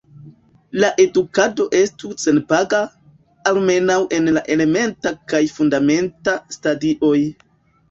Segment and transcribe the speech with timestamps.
[0.83, 2.79] La edukado estu senpaga,
[3.53, 7.17] almenaŭ en la elementa kaj fundamenta stadioj.